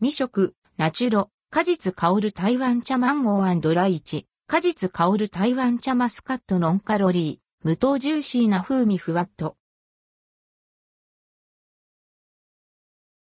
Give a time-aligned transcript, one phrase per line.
[0.00, 9.56] 未食、ナチュロ、果実香る台湾茶マンゴーライチ、果実香る台湾茶マスカットノンカロリー、無糖ジューシーな風味ふわっと。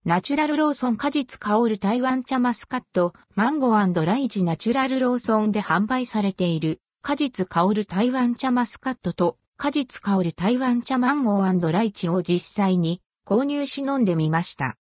[0.05, 4.43] ナチュラルローソン果実香る台湾茶マスカット、マンゴーライチ。
[4.43, 14.77] ナチュラルローソンで販売されている、果実香る台湾茶マスカットと、果実香る台湾茶マンゴーライチを実際に購入し飲んでみました。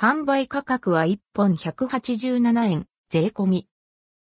[0.00, 3.68] 販売価格は1本187円、税込み。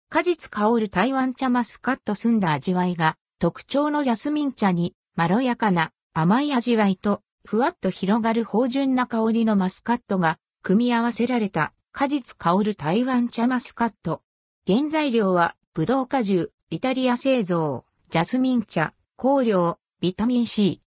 [0.07, 14.21] 果実香る台湾茶マスカット澄んだ味わいが特徴のジャスミン茶にまろやかな甘い味わいとふわっと広がる芳醇な香りのマスカットが組み合わせられた果実香る台湾茶マスカット。
[14.67, 20.82] 原材料は、ブドウ果汁、イタリア製造、ジャスミン茶、香料、ビタミン C。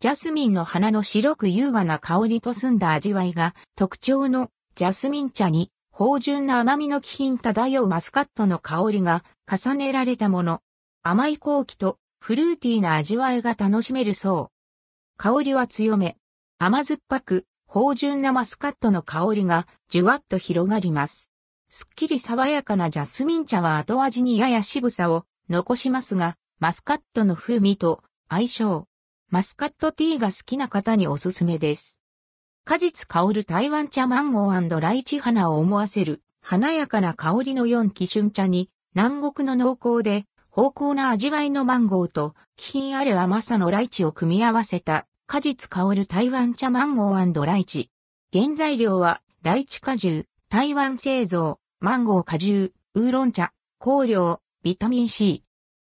[0.00, 10.60] ジャスミンの花の白く優雅な香りと澄んだ味わいが特徴のジャスミン茶に芳醇な甘みの気品漂うマスカットの香りが重ねられたもの。
[11.02, 14.54] 甘い香気とフルーティーな味わいが楽しめるそう。
[15.16, 16.16] 香りは強め。
[16.58, 21.30] 甘酸っぱく芳醇なマスカットの香りがじゅわっと広がります。
[21.68, 28.86] すっきり爽やかなジャスミン茶は後味にやや渋さを残しますが、マスカットの風味と相性。
[29.34, 31.98] マスカットティーが好きな方におすすめです。
[32.64, 47.90] 果実香る台湾茶マンゴーライチ花を思わせる華やかな香りの4期春茶に南国の濃厚で芳香な味わいのマンゴーと気品ある甘さのライチを組み合わせた果実香る台湾茶マンゴーライチ。
[48.32, 55.42] 原材料は、ライチ果汁、台湾製造、マンゴー果汁、ウーロン茶、香料、ビタミン C。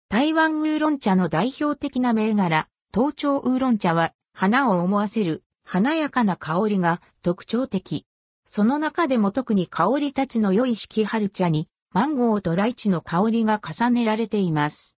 [0.07, 8.05] 台湾ウーロン茶の代表的な銘柄、凍頂ウーロン茶は、花を思わせる、華やかな香りが特徴的。
[8.47, 14.95] その中でも特に香り立ちの良い四季春茶に、マンゴーとライチの香りが重ねられています。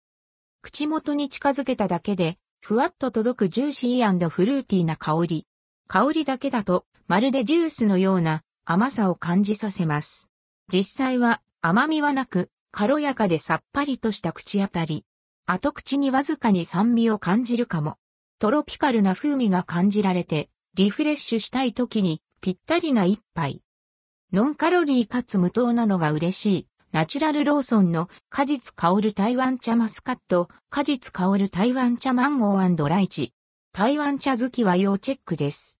[0.60, 5.47] 口元に近づけただけで、ふわっと届くジューシーフルーティーな香り。
[5.88, 10.31] 香りだけだと、まるでジュースのような甘さを感じさせます。
[10.70, 15.06] 実際は甘みはなく、軽やかでさっぱりとした口当たり。
[15.46, 17.98] 後口にわずかに酸味を感じるかも。
[18.40, 23.62] トロピカルな風味が感じられて、リフレッシュしたい時にぴったりな一杯。
[24.32, 26.66] ノンカロリーかつ無糖なのが嬉しい。
[26.92, 33.32] ナチュラルローソンの果実香る台湾茶マスカット、果実香る台湾茶マンゴーライチ。
[33.72, 35.74] 台湾茶好きは要チェックです。